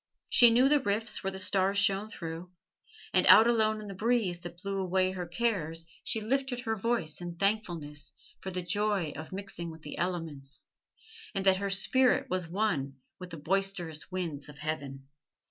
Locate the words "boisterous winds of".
13.37-14.57